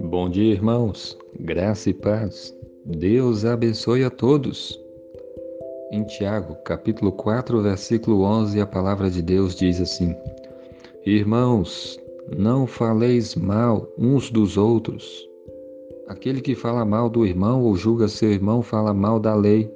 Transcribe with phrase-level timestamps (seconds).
[0.00, 1.18] Bom dia, irmãos.
[1.40, 2.56] Graça e paz.
[2.84, 4.80] Deus abençoe a todos.
[5.92, 10.14] Em Tiago, capítulo 4, versículo 11, a palavra de Deus diz assim:
[11.04, 12.00] Irmãos,
[12.38, 15.28] não faleis mal uns dos outros.
[16.08, 19.70] Aquele que fala mal do irmão ou julga seu irmão fala mal da lei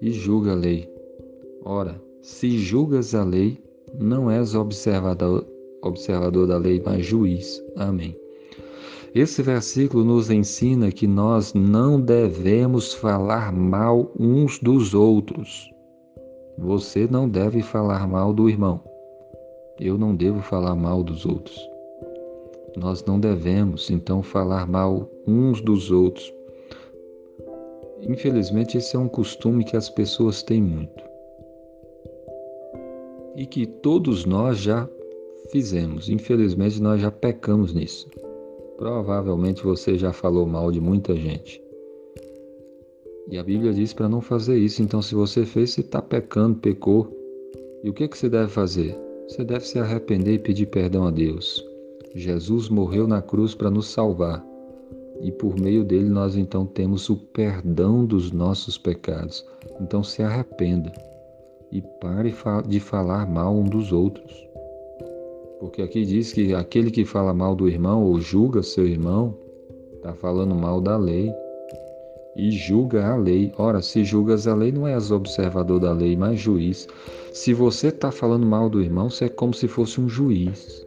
[0.00, 0.92] e julga a lei.
[1.64, 3.64] Ora, se julgas a lei,
[3.98, 5.46] não és observador,
[5.82, 7.62] observador da lei, mas juiz.
[7.76, 8.16] Amém.
[9.14, 15.70] Esse versículo nos ensina que nós não devemos falar mal uns dos outros.
[16.58, 18.80] Você não deve falar mal do irmão.
[19.80, 21.58] Eu não devo falar mal dos outros.
[22.76, 26.30] Nós não devemos, então, falar mal uns dos outros.
[28.02, 31.05] Infelizmente, esse é um costume que as pessoas têm muito.
[33.36, 34.88] E que todos nós já
[35.50, 36.08] fizemos.
[36.08, 38.08] Infelizmente, nós já pecamos nisso.
[38.76, 41.62] Provavelmente você já falou mal de muita gente.
[43.28, 44.82] E a Bíblia diz para não fazer isso.
[44.82, 47.12] Então, se você fez, você está pecando, pecou.
[47.82, 48.96] E o que, que você deve fazer?
[49.28, 51.64] Você deve se arrepender e pedir perdão a Deus.
[52.14, 54.44] Jesus morreu na cruz para nos salvar.
[55.20, 59.44] E por meio dele nós então temos o perdão dos nossos pecados.
[59.80, 60.92] Então se arrependa
[61.70, 62.34] e pare
[62.66, 64.46] de falar mal um dos outros.
[65.58, 69.36] Porque aqui diz que aquele que fala mal do irmão ou julga seu irmão,
[69.94, 71.32] está falando mal da lei
[72.36, 73.52] e julga a lei.
[73.56, 76.86] Ora, se julgas a lei, não és observador da lei, mas juiz.
[77.32, 80.86] Se você está falando mal do irmão, você é como se fosse um juiz.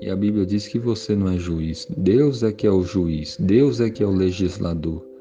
[0.00, 1.86] E a Bíblia diz que você não é juiz.
[1.96, 3.36] Deus é que é o juiz.
[3.38, 5.11] Deus é que é o legislador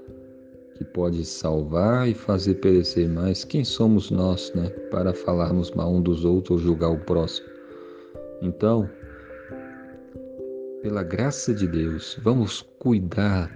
[0.75, 3.43] que pode salvar e fazer perecer mais.
[3.43, 7.47] Quem somos nós, né, para falarmos mal um dos outros ou julgar o próximo?
[8.41, 8.89] Então,
[10.81, 13.51] pela graça de Deus, vamos cuidar,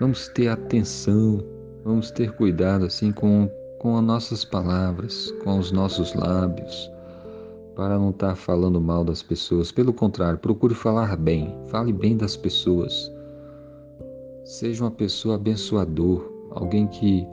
[0.00, 1.44] vamos ter atenção,
[1.84, 6.90] vamos ter cuidado assim com, com as nossas palavras, com os nossos lábios,
[7.76, 9.70] para não estar falando mal das pessoas.
[9.70, 13.12] Pelo contrário, procure falar bem, fale bem das pessoas.
[14.48, 17.26] Seja uma pessoa abençoador, alguém que,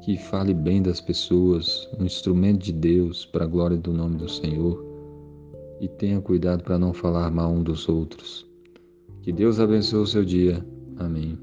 [0.00, 4.26] que fale bem das pessoas, um instrumento de Deus para a glória do nome do
[4.26, 4.82] Senhor
[5.78, 8.46] e tenha cuidado para não falar mal um dos outros.
[9.20, 10.66] Que Deus abençoe o seu dia.
[10.96, 11.38] Amém.